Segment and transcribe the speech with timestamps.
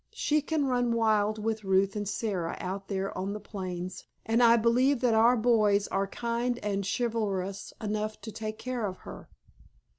[0.13, 4.57] She can run wild with Ruth and Sara out there on the plains, and I
[4.57, 9.29] believe that our boys are kind and chivalrous enough to take care of her."